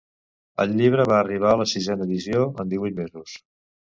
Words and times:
El 0.63 0.71
llibre 0.77 1.03
va 1.11 1.19
arribar 1.25 1.51
a 1.55 1.59
la 1.59 1.67
sisena 1.71 2.07
edició 2.09 2.47
en 2.65 2.73
divuit 2.73 2.97
mesos. 3.01 3.37